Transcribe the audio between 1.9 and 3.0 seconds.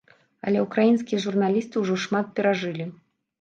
шмат перажылі.